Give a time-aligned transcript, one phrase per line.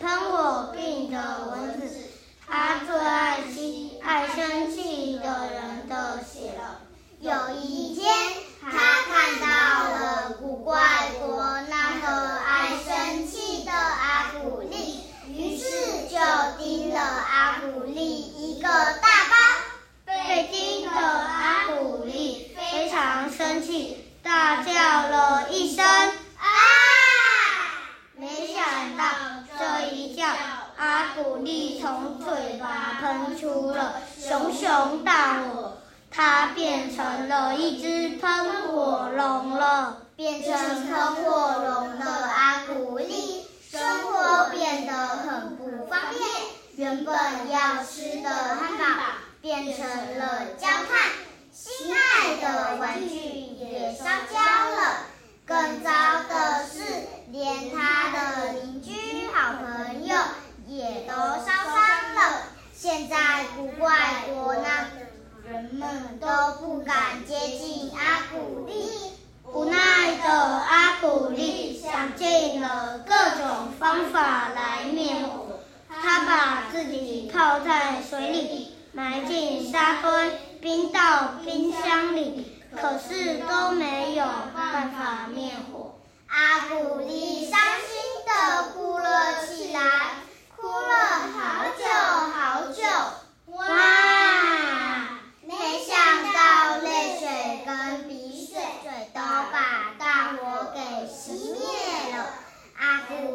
[0.00, 1.88] 喷火病的蚊子
[2.46, 6.80] 他最爱吸爱生气的人的血了。
[7.20, 8.12] 有一天
[8.60, 9.46] 他看到
[31.04, 35.76] 阿古丽从嘴巴喷出了熊熊大火，
[36.10, 39.98] 它变成了一只喷火龙了。
[40.16, 40.54] 变成
[40.86, 46.22] 喷火龙的阿古丽，生活变得很不方便。
[46.76, 47.14] 原本
[47.50, 49.04] 要吃的汉堡
[49.42, 49.84] 变成
[50.18, 51.12] 了焦炭，
[51.52, 55.00] 心爱的玩具也烧焦了。
[55.44, 55.90] 更糟
[56.30, 56.82] 的是，
[57.30, 60.16] 连他的邻居、好朋友
[60.66, 62.42] 也都烧伤了。
[62.72, 63.08] 现
[63.94, 64.68] 在古怪国呢
[65.48, 66.26] 人们都
[66.58, 69.12] 不敢接近阿古丽。
[69.44, 82.50] 无奈的阿古丽想尽了各种方法来灭火，他把自己泡在水里，埋进沙堆，冰到冰箱里。
[82.74, 85.94] 可是都没有办法灭火，
[86.26, 88.13] 阿古丽伤心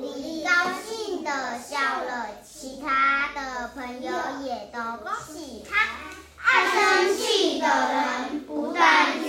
[0.00, 4.12] 高兴的笑了其他的朋友
[4.42, 6.10] 也都恭喜他。
[6.42, 9.19] 爱生气的人不但